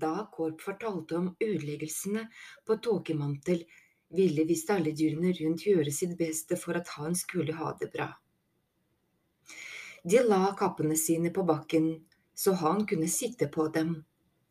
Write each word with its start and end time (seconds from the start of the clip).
Da 0.00 0.28
Korp 0.32 0.62
fortalte 0.62 1.18
om 1.18 1.28
ødeleggelsene 1.40 2.26
på 2.66 2.78
Tåkemantel, 2.84 3.64
ville 4.14 4.44
visst 4.48 4.70
alle 4.72 4.94
dyrene 4.96 5.34
rundt 5.36 5.66
gjøre 5.66 5.92
sitt 5.92 6.14
beste 6.18 6.56
for 6.56 6.78
at 6.80 6.88
han 6.96 7.16
skulle 7.18 7.56
ha 7.58 7.74
det 7.80 7.90
bra. 7.92 8.08
De 10.04 10.22
la 10.24 10.54
kappene 10.56 10.96
sine 10.96 11.32
på 11.34 11.44
bakken 11.44 11.90
så 12.38 12.54
han 12.62 12.86
kunne 12.86 13.08
sitte 13.10 13.48
på 13.52 13.66
dem, 13.74 14.04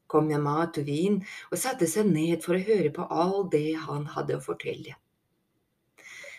kom 0.07 0.27
med 0.27 0.43
mat 0.43 0.77
og 0.79 0.87
vin 0.87 1.21
og 1.51 1.59
satte 1.59 1.87
seg 1.89 2.09
ned 2.11 2.43
for 2.43 2.57
å 2.57 2.65
høre 2.69 2.91
på 2.95 3.07
all 3.23 3.47
det 3.51 3.79
han 3.87 4.05
hadde 4.13 4.37
å 4.37 4.43
fortelle. 4.43 4.95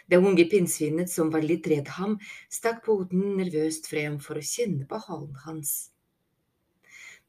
Det 0.09 0.17
unge 0.17 0.45
pinnsvinet 0.49 1.11
som 1.13 1.33
var 1.33 1.45
litt 1.45 1.67
redd 1.69 1.89
ham, 1.99 2.17
stakk 2.49 2.85
poten 2.85 3.35
nervøst 3.41 3.89
frem 3.91 4.17
for 4.25 4.41
å 4.41 4.45
kjenne 4.45 4.87
på 4.89 5.01
halen 5.09 5.35
hans. 5.45 5.73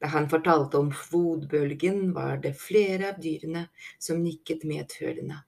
Da 0.00 0.08
han 0.14 0.28
fortalte 0.32 0.78
om 0.80 0.92
flodbølgen, 0.96 2.12
var 2.16 2.38
det 2.40 2.54
flere 2.56 3.12
av 3.12 3.20
dyrene 3.20 3.66
som 3.98 4.22
nikket 4.24 4.64
medfølende. 4.64 5.42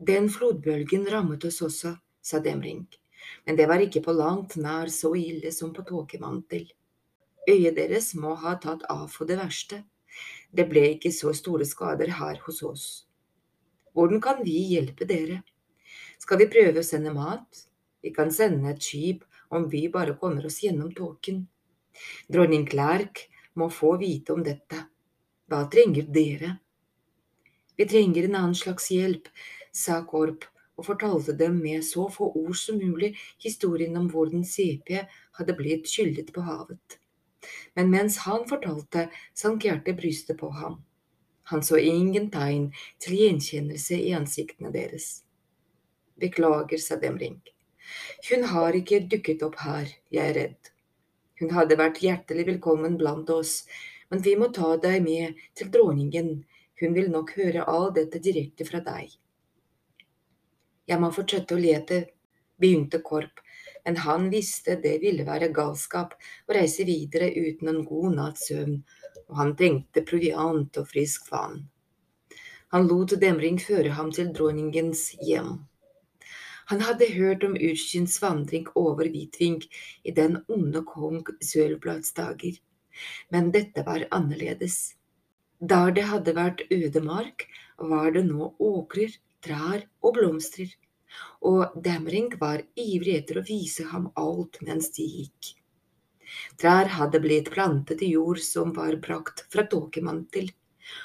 Den 0.00 0.30
flodbølgen 0.32 1.04
rammet 1.12 1.44
oss 1.48 1.60
også, 1.64 1.96
sa 2.20 2.40
Demring, 2.44 2.86
men 3.44 3.56
det 3.56 3.68
var 3.68 3.84
ikke 3.84 4.02
på 4.04 4.14
langt 4.16 4.56
nær 4.60 4.88
så 4.92 5.12
ille 5.16 5.52
som 5.52 5.72
på 5.76 5.84
Tåkemantel. 5.88 6.66
Øyet 7.48 7.76
deres 7.76 8.14
må 8.18 8.34
ha 8.40 8.56
tatt 8.60 8.82
av 8.90 9.06
for 9.12 9.28
det 9.28 9.36
verste. 9.38 9.84
Det 10.50 10.66
ble 10.70 10.82
ikke 10.94 11.12
så 11.14 11.32
store 11.36 11.66
skader 11.68 12.10
her 12.18 12.40
hos 12.46 12.62
oss. 12.66 12.86
Hvordan 13.92 14.20
kan 14.20 14.42
vi 14.44 14.56
hjelpe 14.72 15.06
dere? 15.08 15.42
Skal 16.18 16.40
vi 16.40 16.48
prøve 16.52 16.80
å 16.80 16.86
sende 16.86 17.12
mat? 17.14 17.66
Vi 18.02 18.12
kan 18.16 18.32
sende 18.32 18.72
et 18.72 18.82
skip 18.82 19.24
om 19.52 19.68
vi 19.70 19.86
bare 19.92 20.16
kommer 20.20 20.48
oss 20.48 20.58
gjennom 20.64 20.90
tåken. 20.96 21.44
Dronning 22.28 22.66
Clark 22.66 23.26
må 23.54 23.70
få 23.72 23.96
vite 24.00 24.34
om 24.34 24.42
dette. 24.44 24.82
Hva 25.46 25.64
trenger 25.70 26.08
dere? 26.12 26.56
Vi 27.76 27.86
trenger 27.88 28.24
en 28.24 28.38
annen 28.40 28.54
slags 28.56 28.90
hjelp, 28.90 29.28
sa 29.72 30.00
Korp 30.08 30.46
og 30.76 30.86
fortalte 30.88 31.32
dem 31.36 31.58
med 31.62 31.84
så 31.84 32.06
få 32.12 32.30
ord 32.36 32.56
som 32.56 32.78
mulig 32.80 33.14
historien 33.42 33.96
om 33.96 34.08
hvordan 34.12 34.44
CP 34.44 34.92
hadde 35.38 35.56
blitt 35.56 35.88
skyldet 35.88 36.32
på 36.34 36.44
havet. 36.44 36.98
Men 37.76 37.92
mens 37.92 38.18
han 38.24 38.46
fortalte, 38.48 39.08
sank 39.36 39.64
hjertet 39.68 39.96
brystet 40.00 40.40
på 40.40 40.50
ham. 40.56 40.80
Han 41.52 41.62
så 41.62 41.78
ingen 41.78 42.30
tegn 42.34 42.72
til 43.02 43.20
gjenkjennelse 43.20 44.00
i 44.02 44.14
ansiktene 44.18 44.72
deres. 44.74 45.22
Beklager, 46.20 46.80
sa 46.80 46.96
Demring. 46.98 47.38
Hun 48.30 48.48
har 48.50 48.74
ikke 48.74 49.04
dukket 49.06 49.44
opp 49.46 49.60
her, 49.62 49.92
jeg 50.10 50.32
er 50.32 50.38
redd. 50.40 50.72
Hun 51.40 51.52
hadde 51.52 51.76
vært 51.76 52.00
hjertelig 52.00 52.46
velkommen 52.48 52.96
blant 53.00 53.30
oss, 53.30 53.66
men 54.08 54.22
vi 54.24 54.36
må 54.40 54.48
ta 54.56 54.76
deg 54.80 55.02
med 55.04 55.40
til 55.58 55.68
dronningen, 55.72 56.30
hun 56.80 56.94
vil 56.96 57.10
nok 57.12 57.32
høre 57.36 57.64
all 57.68 57.90
dette 57.96 58.20
direkte 58.24 58.64
fra 58.68 58.80
deg. 58.84 59.10
Jeg 60.86 61.02
må 61.02 61.10
fortsette 61.12 61.56
å 61.56 61.60
lete, 61.60 62.02
begynte 62.60 63.02
Korp, 63.04 63.42
men 63.84 64.00
han 64.04 64.30
visste 64.32 64.78
det 64.82 64.96
ville 65.02 65.26
være 65.28 65.52
galskap 65.54 66.16
å 66.16 66.56
reise 66.56 66.86
videre 66.88 67.28
uten 67.34 67.72
en 67.72 67.84
god 67.84 68.16
natts 68.16 68.48
søvn, 68.50 68.80
og 69.28 69.40
han 69.40 69.56
trengte 69.58 70.04
proviant 70.08 70.80
og 70.80 70.88
frisk 70.88 71.28
vann. 71.32 71.66
Han 72.74 72.88
lot 72.88 73.12
Demring 73.20 73.60
føre 73.62 73.92
ham 73.98 74.08
til 74.14 74.32
dronningens 74.34 75.10
hjem. 75.22 75.58
Han 76.70 76.80
hadde 76.82 77.06
hørt 77.14 77.44
om 77.46 77.54
Urskins 77.54 78.16
vandring 78.22 78.66
over 78.74 79.06
Hvitving 79.06 79.60
i 80.02 80.14
den 80.14 80.40
onde 80.50 80.82
kong 80.86 81.20
Sølvblads 81.38 82.14
dager, 82.16 82.56
men 83.30 83.52
dette 83.54 83.84
var 83.86 84.06
annerledes. 84.10 84.96
Der 85.60 85.92
det 85.94 86.08
hadde 86.10 86.34
vært 86.34 86.64
ødemark, 86.74 87.46
var 87.78 88.10
det 88.16 88.24
nå 88.26 88.50
åkrer, 88.58 89.14
trær 89.46 89.84
og 90.02 90.16
blomster, 90.18 90.72
og 91.40 91.76
Demring 91.84 92.32
var 92.40 92.64
ivrig 92.74 93.14
etter 93.20 93.38
å 93.38 93.46
vise 93.46 93.86
ham 93.92 94.10
alt 94.18 94.58
mens 94.66 94.90
de 94.96 95.06
gikk. 95.06 95.52
Trær 96.58 96.90
hadde 96.96 97.20
blitt 97.22 97.52
plantet 97.54 98.02
i 98.02 98.10
jord 98.16 98.42
som 98.42 98.74
var 98.74 98.98
brakt 99.06 99.44
fra 99.52 99.64
tåkemantel, 99.70 100.50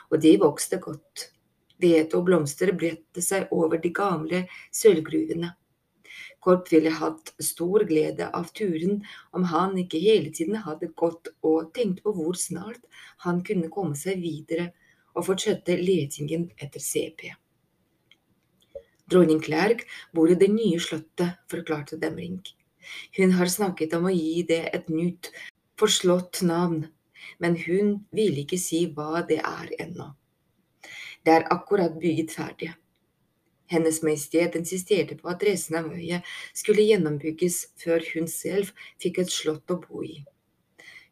og 0.09 0.25
de 0.25 0.33
vokste 0.41 0.81
godt. 0.81 1.29
Hvete 1.81 2.19
og 2.19 2.27
blomster 2.27 2.73
bredte 2.77 3.23
seg 3.25 3.49
over 3.55 3.81
de 3.81 3.91
gamle 3.95 4.45
sølvgruvene. 4.75 5.55
Korp 6.41 6.71
ville 6.73 6.91
hatt 6.97 7.33
stor 7.41 7.85
glede 7.89 8.27
av 8.37 8.49
turen 8.57 9.03
om 9.37 9.45
han 9.51 9.75
ikke 9.77 10.01
hele 10.01 10.31
tiden 10.33 10.57
hadde 10.65 10.89
gått 10.97 11.29
og 11.45 11.69
tenkt 11.75 12.01
på 12.05 12.13
hvor 12.17 12.37
snart 12.37 12.81
han 13.25 13.43
kunne 13.45 13.69
komme 13.73 13.97
seg 13.97 14.21
videre 14.23 14.71
og 15.13 15.27
fortsette 15.27 15.77
letingen 15.77 16.47
etter 16.57 16.81
CP. 16.81 17.29
Dronning 19.11 19.41
Klerk 19.43 19.83
bor 20.15 20.31
i 20.31 20.39
det 20.39 20.47
nye 20.53 20.79
slottet, 20.79 21.41
forklarte 21.51 21.99
Demring. 21.99 22.39
Hun 23.17 23.35
har 23.35 23.51
snakket 23.51 23.93
om 23.97 24.07
å 24.07 24.15
gi 24.15 24.41
det 24.47 24.63
et 24.73 24.87
nytt, 24.89 25.29
forslått 25.77 26.41
navn, 26.47 26.85
men 27.43 27.57
hun 27.67 27.99
vil 28.15 28.39
ikke 28.45 28.59
si 28.61 28.85
hva 28.95 29.21
det 29.27 29.41
er 29.43 29.75
ennå. 29.83 30.13
Det 31.25 31.33
er 31.33 31.49
akkurat 31.53 31.99
bygget 32.01 32.33
ferdig. 32.33 32.71
Hennes 33.71 34.01
Majestet 34.03 34.55
insisterte 34.59 35.15
på 35.15 35.29
at 35.31 35.43
resten 35.47 35.77
av 35.79 35.91
øya 35.93 36.19
skulle 36.53 36.83
gjennombygges 36.83 37.63
før 37.79 38.03
hun 38.13 38.27
selv 38.27 38.73
fikk 38.99 39.21
et 39.23 39.31
slott 39.31 39.71
å 39.71 39.79
bo 39.83 40.03
i. 40.03 40.17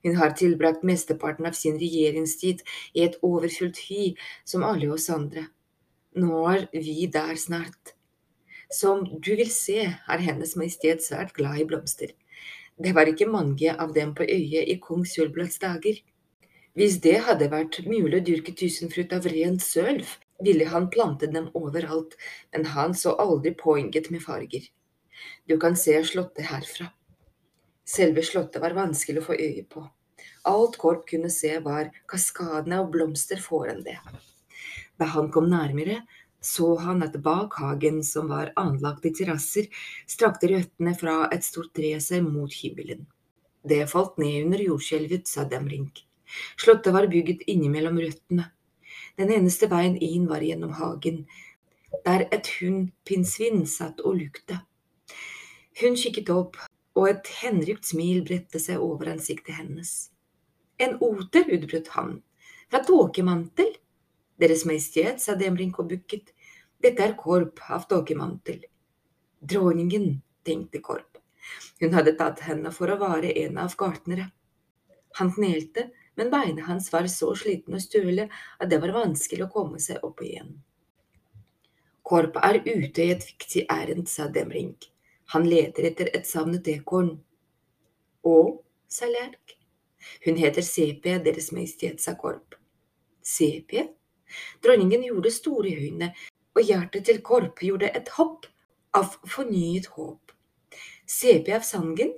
Hun 0.03 0.15
har 0.15 0.35
tilbrakt 0.39 0.83
mesteparten 0.87 1.47
av 1.47 1.55
sin 1.59 1.79
regjeringstid 1.79 2.63
i 2.95 3.05
et 3.05 3.17
overfylt 3.23 3.79
hy 3.87 4.13
som 4.47 4.63
alle 4.63 4.91
oss 4.95 5.09
andre. 5.13 5.45
Nå 6.19 6.43
er 6.51 6.67
vi 6.73 7.07
der 7.11 7.35
snart. 7.39 7.95
Som 8.71 9.05
du 9.19 9.33
vil 9.35 9.49
se, 9.51 9.81
er 9.89 10.23
Hennes 10.23 10.55
Majestet 10.59 11.03
svært 11.05 11.33
glad 11.37 11.61
i 11.61 11.67
blomster. 11.67 12.13
Det 12.79 12.93
var 12.95 13.11
ikke 13.11 13.27
mange 13.27 13.73
av 13.75 13.91
dem 13.95 14.13
på 14.15 14.23
øyet 14.23 14.69
i 14.71 14.77
kong 14.83 15.03
Sølvblads 15.07 15.59
dager. 15.59 15.99
Hvis 16.77 16.99
det 17.03 17.17
hadde 17.25 17.49
vært 17.51 17.79
mulig 17.87 18.19
å 18.19 18.25
dyrke 18.25 18.53
tusenfrukt 18.53 19.13
av 19.15 19.25
rent 19.31 19.63
sølv, 19.65 20.05
ville 20.43 20.67
han 20.69 20.89
plante 20.93 21.27
dem 21.27 21.49
overalt, 21.57 22.15
men 22.53 22.67
han 22.73 22.93
så 22.95 23.15
aldri 23.19 23.55
poenget 23.57 24.09
med 24.13 24.23
farger. 24.23 24.69
Du 25.49 25.57
kan 25.59 25.75
se 25.75 25.97
slottet 26.07 26.47
herfra. 26.47 26.91
Selve 27.89 28.23
slottet 28.23 28.61
var 28.61 28.77
vanskelig 28.77 29.23
å 29.23 29.27
få 29.31 29.35
øye 29.35 29.65
på. 29.67 29.83
Alt 30.47 30.77
Korp 30.79 31.07
kunne 31.09 31.31
se, 31.33 31.51
var 31.63 31.89
kaskadene 32.07 32.79
av 32.83 32.89
blomster 32.93 33.41
foran 33.41 33.81
det. 33.83 33.97
Da 34.99 35.09
han 35.15 35.31
kom 35.33 35.49
nærmere, 35.49 36.03
så 36.39 36.75
han 36.79 37.03
at 37.03 37.17
bak 37.23 37.57
hagen, 37.59 38.03
som 38.03 38.29
var 38.31 38.53
anlagt 38.59 39.07
i 39.09 39.13
terrasser, 39.15 39.67
strakte 40.07 40.51
røttene 40.53 40.93
fra 40.95 41.25
et 41.33 41.43
stort 41.43 41.73
tre 41.75 41.95
seg 42.03 42.23
mot 42.23 42.53
himmelen. 42.53 43.07
Det 43.67 43.83
falt 43.91 44.21
ned 44.21 44.45
under 44.45 44.63
jordskjelvet, 44.69 45.27
sa 45.27 45.43
Demring. 45.49 45.89
Slottet 46.57 46.93
var 46.93 47.09
bygget 47.11 47.45
innimellom 47.47 47.99
røttene. 48.01 48.49
Den 49.19 49.31
eneste 49.35 49.67
veien 49.71 49.97
inn 49.97 50.27
var 50.29 50.43
gjennom 50.45 50.75
hagen, 50.77 51.25
der 52.05 52.27
et 52.31 52.47
hundpinnsvin 52.59 53.65
satt 53.67 54.01
og 54.05 54.19
lukta. 54.21 54.61
Hun 55.81 55.97
kikket 55.99 56.29
opp, 56.33 56.57
og 56.97 57.09
et 57.09 57.29
henrykt 57.41 57.87
smil 57.87 58.23
bredte 58.27 58.59
seg 58.59 58.81
over 58.83 59.11
ansiktet 59.13 59.55
hennes. 59.55 60.09
En 60.79 60.97
oter, 61.03 61.45
utbrøt 61.47 61.91
han. 61.95 62.17
Fra 62.71 62.81
tåkemantel? 62.85 63.73
Deres 64.39 64.65
Majestet, 64.67 65.19
sa 65.19 65.35
Demring 65.39 65.73
og 65.75 65.89
bukket. 65.91 66.33
Dette 66.79 67.03
er 67.03 67.15
Korp 67.19 67.59
av 67.67 67.87
tåkemantel. 67.91 68.61
Dronningen, 69.39 70.21
tenkte 70.47 70.79
Korp. 70.83 71.19
Hun 71.79 71.95
hadde 71.95 72.15
tatt 72.19 72.43
henne 72.47 72.71
for 72.75 72.91
å 72.91 72.99
være 72.99 73.33
en 73.43 73.59
av 73.59 73.75
gartnere. 73.79 74.29
Han 75.19 75.31
knelte 75.35 75.89
men 76.19 76.31
beina 76.33 76.65
hans 76.67 76.89
var 76.91 77.07
så 77.07 77.31
slitne 77.39 77.79
og 77.79 77.85
støle 77.85 78.25
at 78.59 78.71
det 78.71 78.81
var 78.83 78.91
vanskelig 78.97 79.45
å 79.45 79.53
komme 79.53 79.79
seg 79.79 80.03
opp 80.03 80.19
igjen. 80.25 80.57
Korp 82.03 82.39
er 82.41 82.59
ute 82.65 83.05
i 83.05 83.11
et 83.13 83.23
viktig 83.23 83.67
ærend, 83.71 84.09
sa 84.09 84.27
Demring. 84.33 84.73
Han 85.31 85.45
leter 85.45 85.85
etter 85.91 86.09
et 86.17 86.27
savnet 86.27 86.67
ekorn. 86.73 87.13
Å, 88.25 88.37
sa 88.89 89.07
Lerk. 89.07 89.55
Hun 90.25 90.39
heter 90.41 90.65
CP, 90.65 91.05
Deres 91.23 91.51
Majestet, 91.55 92.01
sa 92.01 92.15
Korp. 92.19 92.57
CP? 93.21 93.85
Dronningen 94.65 95.05
gjorde 95.05 95.31
store 95.31 95.71
øyne, 95.71 96.11
og 96.57 96.65
hjertet 96.65 97.05
til 97.07 97.21
Korp 97.21 97.61
gjorde 97.63 97.91
et 97.95 98.09
hopp 98.17 98.49
av 98.97 99.15
fornyet 99.29 99.91
håp. 99.95 100.33
CP 101.05 101.53
av 101.55 101.63
Sangen? 101.67 102.17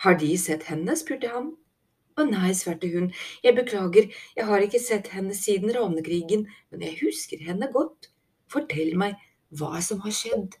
Har 0.00 0.16
De 0.18 0.32
sett 0.38 0.64
henne? 0.72 0.96
spurte 0.96 1.28
han. 1.28 1.52
Å 2.20 2.24
nei, 2.28 2.50
svarte 2.52 2.88
hun, 2.92 3.06
jeg 3.40 3.56
beklager, 3.56 4.10
jeg 4.36 4.44
har 4.44 4.64
ikke 4.64 4.80
sett 4.82 5.06
henne 5.14 5.32
siden 5.36 5.70
ravnekrigen, 5.72 6.42
men 6.68 6.82
jeg 6.84 6.98
husker 6.98 7.40
henne 7.46 7.70
godt. 7.72 8.10
Fortell 8.52 8.92
meg 9.00 9.16
hva 9.56 9.80
som 9.80 10.02
har 10.04 10.12
skjedd. 10.12 10.58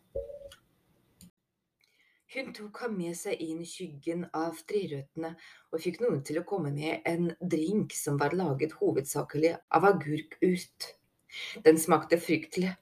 Hun 2.30 2.52
tok 2.56 2.80
ham 2.84 2.96
med 2.96 3.18
seg 3.18 3.42
inn 3.44 3.60
i 3.60 3.68
skyggen 3.68 4.24
av 4.38 4.62
trerøttene 4.70 5.34
og 5.74 5.84
fikk 5.84 6.00
noen 6.00 6.20
til 6.24 6.40
å 6.40 6.46
komme 6.48 6.72
med 6.72 7.04
en 7.12 7.32
drink 7.42 7.92
som 7.98 8.16
var 8.22 8.36
laget 8.38 8.78
hovedsakelig 8.80 9.56
av 9.76 9.88
agurkurt. 9.90 10.92
Den 11.66 11.80
smakte 11.82 12.22
fryktelig, 12.22 12.76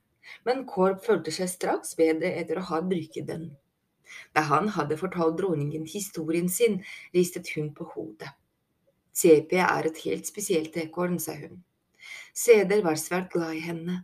men 0.46 0.66
Korp 0.70 1.00
følte 1.08 1.34
seg 1.34 1.50
straks 1.50 1.96
bedre 1.98 2.30
etter 2.38 2.60
å 2.60 2.69
ha 2.70 2.84
brukt 2.84 3.19
den. 3.26 3.48
Da 4.36 4.46
han 4.52 4.70
hadde 4.76 5.00
fortalt 5.00 5.40
dronningen 5.40 5.88
historien 5.88 6.52
sin, 6.52 6.84
ristet 7.16 7.56
hun 7.56 7.72
på 7.75 7.88
hodet. 7.96 8.36
CP 9.19 9.56
er 9.59 9.88
et 9.88 10.03
helt 10.05 10.29
spesielt 10.29 10.76
ekorn, 10.79 11.19
sa 11.19 11.35
hun. 11.35 11.62
Seder 12.35 12.85
var 12.85 12.99
svært 13.00 13.32
glad 13.32 13.56
i 13.59 13.65
henne. 13.65 14.03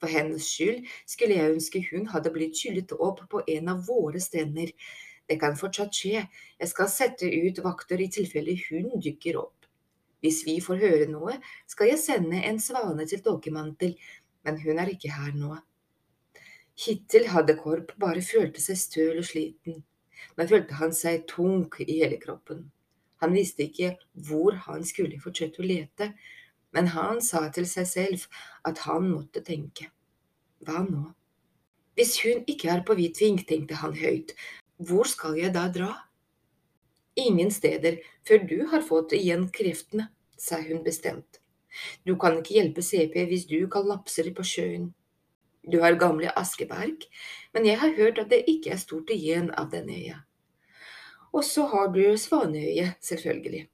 For 0.00 0.08
hennes 0.08 0.46
skyld 0.48 0.86
skulle 1.08 1.36
jeg 1.36 1.54
ønske 1.54 1.82
hun 1.90 2.08
hadde 2.12 2.32
blitt 2.32 2.56
kyllet 2.56 2.92
opp 2.96 3.22
på 3.32 3.42
en 3.54 3.70
av 3.72 3.84
våre 3.88 4.20
strender. 4.20 4.72
Det 5.28 5.36
kan 5.40 5.56
fortsatt 5.56 5.94
skje, 5.94 6.24
jeg 6.60 6.68
skal 6.72 6.88
sette 6.92 7.28
ut 7.28 7.60
vakter 7.64 8.00
i 8.00 8.08
tilfelle 8.12 8.56
hun 8.66 8.96
dukker 9.04 9.38
opp. 9.40 9.68
Hvis 10.20 10.42
vi 10.44 10.58
får 10.60 10.80
høre 10.82 11.06
noe, 11.08 11.36
skal 11.68 11.92
jeg 11.92 12.00
sende 12.02 12.40
en 12.44 12.58
svane 12.60 13.06
til 13.08 13.22
Tåkemantel, 13.24 13.94
men 14.44 14.58
hun 14.60 14.80
er 14.80 14.92
ikke 14.92 15.12
her 15.14 15.32
nå. 15.36 15.54
Hittil 16.80 17.28
hadde 17.32 17.56
Korp 17.60 17.94
bare 18.00 18.24
følt 18.24 18.60
seg 18.60 18.80
støl 18.80 19.22
og 19.22 19.28
sliten. 19.28 19.80
Nå 20.36 20.48
følte 20.48 20.76
han 20.80 20.92
seg 20.96 21.24
tung 21.28 21.64
i 21.80 22.02
hele 22.02 22.20
kroppen. 22.20 22.66
Han 23.20 23.34
visste 23.36 23.66
ikke 23.66 23.94
hvor 24.28 24.56
han 24.66 24.84
skulle 24.86 25.20
fortsette 25.20 25.62
å 25.62 25.66
lete, 25.66 26.12
men 26.74 26.92
han 26.94 27.20
sa 27.24 27.46
til 27.54 27.66
seg 27.68 27.88
selv 27.88 28.26
at 28.68 28.84
han 28.86 29.08
måtte 29.10 29.42
tenke. 29.46 29.90
Hva 30.64 30.84
nå? 30.86 31.08
Hvis 31.98 32.20
hun 32.24 32.44
ikke 32.48 32.70
er 32.72 32.84
på 32.86 32.94
Hvitving, 32.96 33.40
tenkte 33.44 33.80
han 33.80 33.96
høyt, 33.98 34.32
hvor 34.80 35.08
skal 35.08 35.36
jeg 35.36 35.52
da 35.52 35.66
dra? 35.72 35.90
Ingen 37.18 37.50
steder 37.52 37.98
før 38.24 38.46
du 38.48 38.56
har 38.70 38.86
fått 38.86 39.12
igjen 39.16 39.48
kreftene, 39.52 40.08
sa 40.38 40.60
hun 40.62 40.84
bestemt. 40.86 41.40
Du 42.06 42.16
kan 42.18 42.38
ikke 42.38 42.56
hjelpe 42.56 42.82
CP 42.82 43.26
hvis 43.28 43.44
du 43.50 43.58
kollapser 43.70 44.30
på 44.34 44.46
sjøen. 44.46 44.88
Du 45.60 45.80
har 45.82 45.98
gamle 46.00 46.32
Askeberg, 46.40 47.04
men 47.52 47.68
jeg 47.68 47.78
har 47.82 47.92
hørt 47.98 48.18
at 48.22 48.30
det 48.32 48.46
ikke 48.48 48.72
er 48.74 48.80
stort 48.80 49.12
igjen 49.12 49.50
av 49.60 49.68
den 49.74 49.90
øya. 49.92 50.22
Og 51.32 51.44
så 51.44 51.66
har 51.70 51.92
du 51.94 52.02
Svanøyet, 52.18 52.96
selvfølgelig. 53.00 53.68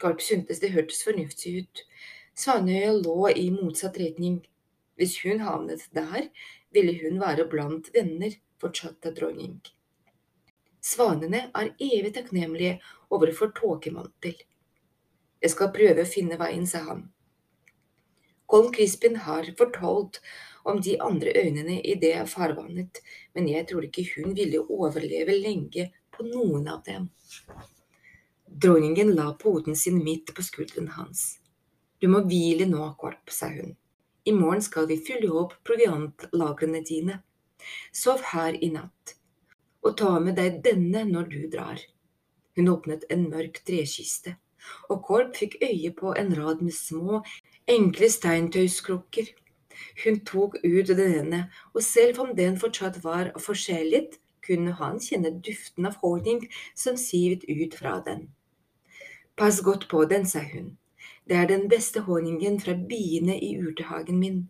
Garp 0.00 0.20
syntes 0.20 0.60
det 0.60 0.72
hørtes 0.74 1.04
fornuftig 1.06 1.58
ut. 1.62 1.84
Svanøyet 2.34 3.04
lå 3.04 3.28
i 3.30 3.46
motsatt 3.54 3.98
retning. 4.00 4.40
Hvis 4.98 5.20
hun 5.22 5.40
havnet 5.42 5.86
der, 5.94 6.28
ville 6.74 6.94
hun 7.02 7.20
være 7.22 7.46
blant 7.50 7.90
venner, 7.94 8.34
fortsatte 8.60 9.14
dronning. 9.14 9.60
Svanene 10.84 11.46
er 11.54 11.70
evig 11.80 12.12
takknemlige 12.14 12.78
overfor 13.10 13.54
tåkemantel. 13.56 14.34
Jeg 15.42 15.52
skal 15.52 15.72
prøve 15.74 16.04
å 16.04 16.08
finne 16.08 16.38
veien, 16.40 16.66
sa 16.66 16.82
han. 16.88 17.06
Kolm 18.50 18.70
Crispin 18.74 19.16
har 19.24 19.48
fortalt 19.58 20.20
om 20.68 20.80
de 20.84 20.98
andre 21.00 21.32
øynene 21.36 21.78
i 21.80 21.94
det 22.00 22.16
farvannet, 22.28 23.00
men 23.34 23.48
jeg 23.48 23.66
tror 23.70 23.86
ikke 23.86 24.04
hun 24.16 24.36
ville 24.36 24.60
overleve 24.62 25.36
lenge 25.38 25.88
på 26.16 26.26
noen 26.26 26.68
av 26.68 26.82
dem. 26.86 27.08
Dronningen 28.46 29.14
la 29.14 29.32
poten 29.34 29.76
sin 29.76 29.98
midt 30.04 30.34
på 30.34 30.42
skulderen 30.42 30.92
hans. 30.94 31.40
Du 31.98 32.06
må 32.12 32.20
hvile 32.28 32.66
nå, 32.70 32.86
Korp, 33.00 33.30
sa 33.32 33.48
hun. 33.50 33.74
I 34.24 34.32
morgen 34.32 34.62
skal 34.62 34.86
vi 34.88 35.00
fylle 35.04 35.30
opp 35.36 35.56
proviantlagrene 35.66 36.80
dine. 36.86 37.18
Sov 37.92 38.22
her 38.30 38.56
i 38.56 38.70
natt, 38.72 39.14
og 39.84 39.96
ta 40.00 40.14
med 40.20 40.38
deg 40.40 40.62
denne 40.64 41.04
når 41.08 41.28
du 41.32 41.38
drar. 41.52 41.80
Hun 42.54 42.70
åpnet 42.70 43.06
en 43.10 43.26
mørk 43.32 43.62
trekiste, 43.66 44.36
og 44.88 45.02
Korp 45.08 45.34
fikk 45.40 45.58
øye 45.64 45.90
på 45.96 46.14
en 46.16 46.34
rad 46.38 46.62
med 46.62 46.76
små, 46.76 47.22
enkle 47.68 48.10
steintøyskrukker. 48.12 49.32
Hun 50.04 50.20
tok 50.28 50.60
ut 50.62 50.92
den 50.92 51.02
ene, 51.04 51.40
og 51.74 51.82
selv 51.82 52.20
om 52.22 52.34
den 52.36 52.60
fortsatt 52.60 53.00
var 53.04 53.32
forskjellig, 53.42 54.06
kunne 54.46 54.76
han 54.78 55.00
kjenne 55.00 55.32
duften 55.44 55.88
av 55.88 55.98
honning 56.02 56.46
som 56.74 56.96
sivet 57.00 57.44
ut 57.48 57.74
fra 57.74 57.98
den. 58.06 58.28
Pass 59.36 59.60
godt 59.66 59.88
på 59.90 60.04
den, 60.04 60.26
sa 60.26 60.44
hun. 60.52 60.76
Det 61.28 61.36
er 61.36 61.48
den 61.48 61.68
beste 61.68 62.04
honningen 62.06 62.60
fra 62.60 62.74
biene 62.76 63.38
i 63.40 63.54
urtehagen 63.58 64.18
min. 64.20 64.44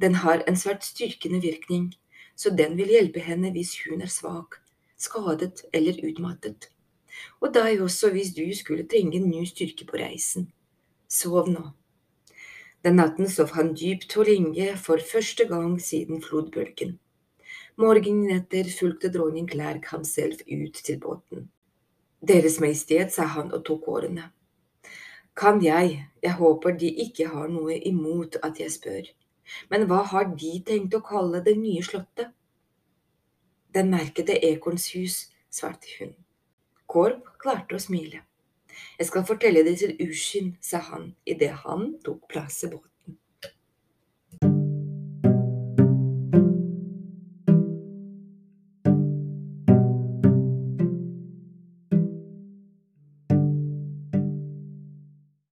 Den 0.00 0.14
har 0.24 0.42
en 0.48 0.56
svært 0.56 0.84
styrkende 0.84 1.40
virkning, 1.40 1.92
så 2.36 2.50
den 2.50 2.76
vil 2.76 2.90
hjelpe 2.92 3.20
henne 3.20 3.52
hvis 3.52 3.74
hun 3.84 4.02
er 4.02 4.12
svak, 4.12 4.58
skadet 4.96 5.62
eller 5.72 6.00
utmattet. 6.08 6.70
Og 7.40 7.54
deg 7.54 7.80
også 7.80 8.10
hvis 8.12 8.34
du 8.36 8.44
skulle 8.56 8.88
trenge 8.88 9.20
en 9.20 9.30
ny 9.30 9.44
styrke 9.48 9.86
på 9.88 10.00
reisen. 10.00 10.50
Sov 11.08 11.48
nå. 11.48 11.70
Den 12.84 13.00
natten 13.00 13.28
sov 13.30 13.54
han 13.56 13.72
dypt 13.74 14.16
og 14.16 14.28
lenge 14.28 14.72
for 14.76 15.00
første 15.12 15.46
gang 15.48 15.78
siden 15.82 16.20
flodbølgen. 16.22 16.98
Morgenen 17.76 18.30
etter 18.32 18.64
fulgte 18.72 19.10
dronning 19.12 19.44
Klerk 19.50 19.90
ham 19.92 20.04
selv 20.08 20.40
ut 20.48 20.78
til 20.84 20.96
båten. 21.00 21.50
Deres 22.24 22.56
Majestet, 22.60 23.12
sa 23.12 23.26
han 23.34 23.52
og 23.52 23.66
tok 23.68 23.84
årene. 23.92 24.30
Kan 25.36 25.60
jeg, 25.60 25.98
jeg 26.24 26.32
håper 26.38 26.72
de 26.80 26.88
ikke 27.04 27.26
har 27.28 27.50
noe 27.52 27.76
imot 27.76 28.38
at 28.40 28.62
jeg 28.62 28.72
spør, 28.72 29.10
men 29.68 29.84
hva 29.90 30.00
har 30.08 30.30
de 30.32 30.54
tenkt 30.64 30.96
å 30.96 31.02
kalle 31.04 31.42
det 31.44 31.58
nye 31.60 31.84
slottet? 31.84 32.32
Den 33.76 33.92
merkede 33.92 34.38
Ekorns 34.48 34.88
hus, 34.96 35.18
svarte 35.52 35.92
hun. 35.98 36.16
Korp 36.88 37.28
klarte 37.42 37.76
å 37.76 37.82
smile. 37.82 38.22
Jeg 38.96 39.10
skal 39.10 39.28
fortelle 39.28 39.60
det 39.68 39.76
til 39.82 39.92
Ushin, 40.00 40.54
sa 40.64 40.80
han 40.88 41.10
idet 41.28 41.52
han 41.66 41.90
tok 42.08 42.24
plass 42.32 42.62
i 42.64 42.72
båten. 42.72 42.95